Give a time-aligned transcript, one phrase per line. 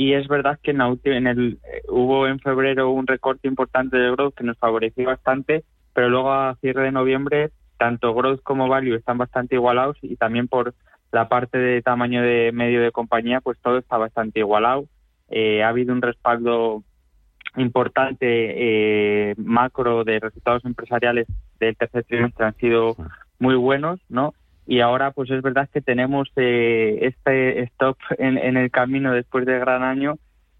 [0.00, 4.10] Y es verdad que en, en el, eh, hubo en febrero un recorte importante de
[4.12, 8.94] growth que nos favoreció bastante, pero luego a cierre de noviembre tanto growth como value
[8.94, 10.72] están bastante igualados y también por
[11.12, 14.86] la parte de tamaño de medio de compañía, pues todo está bastante igualado.
[15.28, 16.82] Eh, ha habido un respaldo
[17.58, 21.26] importante eh, macro de resultados empresariales
[21.58, 22.96] del tercer trimestre han sido
[23.38, 24.32] muy buenos, ¿no?
[24.70, 29.58] Y ahora, pues es verdad que tenemos eh, este stop en, el camino después del
[29.58, 30.16] gran año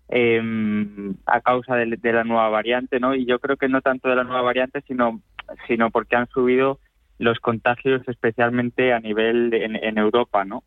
[0.08, 3.14] em, a causa de, la nueva variante, ¿no?
[3.14, 5.20] Y yo creo que no tanto de la nueva variante, sino,
[5.68, 6.80] sino porque han subido
[7.18, 10.64] los contagios, especialmente a nivel en, Europa, ¿no?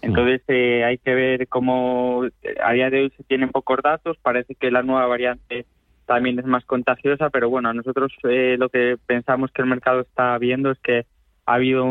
[0.00, 2.22] Entonces eh, hay que ver cómo
[2.64, 4.16] a día de hoy se tienen pocos datos.
[4.22, 5.66] Parece que la nueva variante
[6.06, 10.38] también es más contagiosa, pero bueno, nosotros eh, lo que pensamos que el mercado está
[10.38, 11.04] viendo es que
[11.44, 11.84] ha habido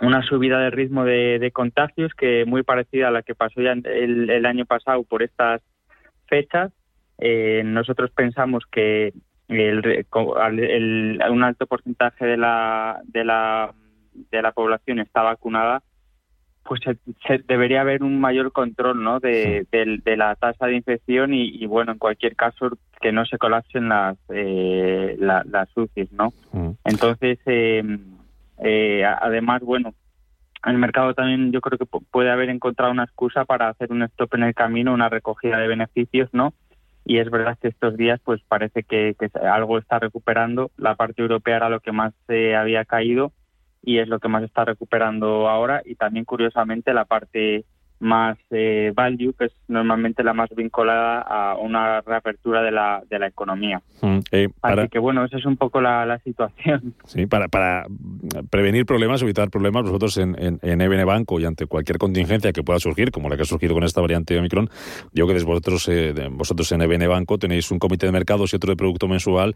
[0.00, 4.46] una subida de ritmo de, contagios que muy parecida a la que pasó ya el,
[4.46, 5.62] año pasado por estas
[6.26, 6.72] fechas.
[7.18, 9.14] Eh, nosotros pensamos que
[9.48, 10.06] el,
[11.30, 13.72] un alto porcentaje de la, de la,
[14.30, 15.82] de la población está vacunada
[16.66, 16.80] pues
[17.26, 19.20] se, debería haber un mayor control ¿no?
[19.20, 19.66] de,
[20.04, 22.70] la tasa de infección y, bueno, en cualquier caso,
[23.00, 26.32] que no se colapsen las, eh, las UCIs, ¿no?
[26.52, 26.70] Mm.
[26.84, 27.82] Entonces, eh,
[28.62, 29.94] eh, además, bueno,
[30.64, 34.34] el mercado también yo creo que puede haber encontrado una excusa para hacer un stop
[34.34, 36.54] en el camino, una recogida de beneficios, ¿no?
[37.04, 40.72] Y es verdad que estos días, pues parece que, que algo está recuperando.
[40.76, 43.32] La parte europea era lo que más se había caído
[43.82, 47.64] y es lo que más está recuperando ahora y también curiosamente la parte
[47.98, 53.18] más eh, value, que es normalmente la más vinculada a una reapertura de la, de
[53.18, 53.80] la economía.
[54.02, 56.94] Mm, eh, Así que bueno, esa es un poco la, situación.
[57.06, 57.86] Sí, para, para
[58.50, 62.62] prevenir problemas, evitar problemas, nosotros en, en, en EBN Banco y ante cualquier contingencia que
[62.62, 64.68] pueda surgir, como la que ha surgido con esta variante de Omicron,
[65.12, 68.70] yo que vosotros, eh, vosotros en EBN Banco tenéis un comité de mercados y otro
[68.70, 69.54] de producto mensual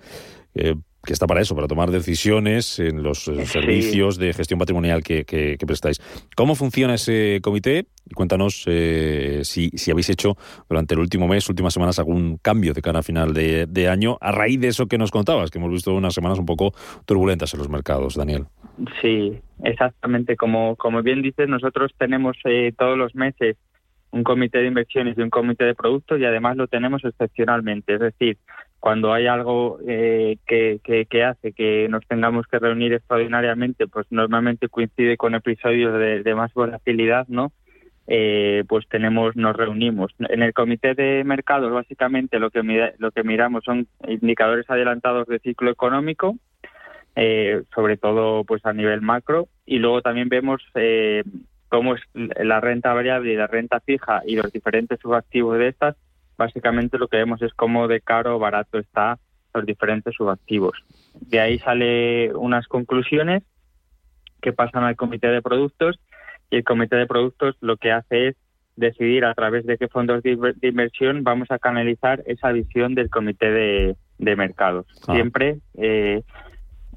[1.05, 5.57] que está para eso, para tomar decisiones en los servicios de gestión patrimonial que, que,
[5.67, 5.99] prestáis.
[6.37, 7.87] ¿Cómo funciona ese comité?
[8.15, 10.37] Cuéntanos eh, si, si, habéis hecho
[10.69, 14.19] durante el último mes, últimas semanas, algún cambio de cara a final de, de, año
[14.21, 16.73] a raíz de eso que nos contabas, que hemos visto unas semanas un poco
[17.07, 18.47] turbulentas en los mercados, Daniel.
[19.01, 20.37] Sí, exactamente.
[20.37, 23.57] Como, como bien dices, nosotros tenemos eh, todos los meses
[24.13, 27.95] un comité de inversiones y un comité de productos y además lo tenemos excepcionalmente.
[27.95, 28.39] Es decir,
[28.81, 34.71] cuando hay algo eh, que, que, hace que nos tengamos que reunir extraordinariamente, pues normalmente
[34.71, 37.53] coincide con episodios de, más volatilidad, ¿no?
[38.07, 40.13] Eh, pues tenemos, nos reunimos.
[40.19, 45.39] En el comité de mercados, básicamente, lo que, lo que miramos son indicadores adelantados de
[45.41, 46.37] ciclo económico,
[47.17, 50.63] eh, sobre todo pues a nivel macro, y luego también vemos
[51.69, 55.97] cómo es la renta variable y la renta fija y los diferentes subactivos de estas,
[56.41, 59.19] básicamente lo que vemos es cómo de caro o barato está
[59.53, 60.73] los diferentes subactivos.
[61.21, 63.43] De ahí sale unas conclusiones
[64.41, 66.01] que pasan al comité de productos
[66.51, 68.37] y el comité de productos lo que hace es
[68.77, 73.51] decidir a través de qué fondos de inversión vamos a canalizar esa visión del comité
[73.51, 74.87] de, mercados.
[75.09, 75.13] Ah.
[75.13, 76.23] Siempre eh,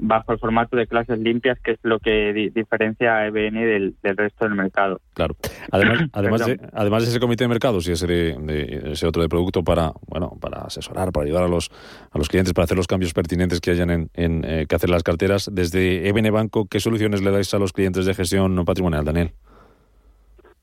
[0.04, 4.46] bajo el formato de clases limpias, que es lo que diferencia a EBN del, resto
[4.46, 5.00] del mercado.
[5.14, 5.36] Claro.
[5.72, 9.30] Además, además, de, además de ese comité de mercados y ese, de, ese otro de
[9.30, 11.72] producto para bueno para asesorar, para ayudar a los
[12.12, 14.90] a los clientes para hacer los cambios pertinentes que hayan en, en eh, que hacer
[14.90, 19.06] las carteras, desde EBN Banco, ¿qué soluciones le dais a los clientes de gestión patrimonial,
[19.06, 19.32] Daniel?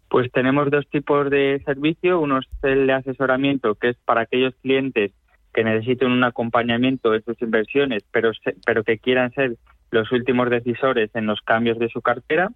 [0.09, 2.19] Pues tenemos dos tipos de servicio.
[2.19, 5.13] Uno es el de asesoramiento, que es para aquellos clientes
[5.53, 8.33] que necesiten un acompañamiento de sus inversiones, pero,
[8.65, 9.57] pero que quieran ser
[9.91, 12.51] los últimos decisores en los cambios de su cartera.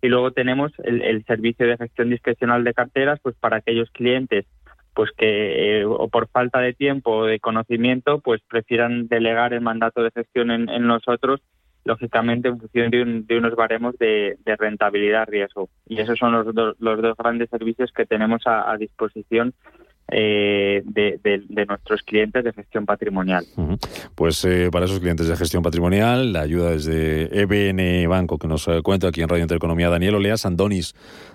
[0.00, 4.46] Y luego tenemos el, servicio de gestión discrecional de carteras, pues para aquellos clientes
[4.94, 9.60] pues que eh, o por falta de tiempo o de conocimiento pues prefieran delegar el
[9.60, 11.40] mandato de gestión en, nosotros
[11.84, 16.46] lógicamente en función de, unos baremos de, rentabilidad riesgo y esos son los,
[16.80, 19.54] los dos grandes servicios que tenemos a disposición
[20.10, 23.44] eh, de, nuestros clientes de gestión patrimonial.
[24.14, 28.66] Pues eh, para esos clientes de gestión patrimonial, la ayuda desde EBN Banco, que nos
[28.68, 30.94] eh, cuenta aquí en Radio Intereconomía, Daniel Oleas Andonis,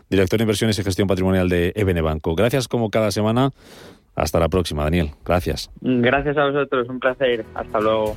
[0.10, 2.36] director de inversiones y gestión patrimonial de EBN Banco.
[2.36, 3.52] Gracias como cada semana.
[4.16, 5.12] Hasta la próxima, Daniel.
[5.26, 5.72] Gracias.
[5.82, 7.46] Gracias a vosotros, un placer.
[7.56, 8.16] Hasta luego.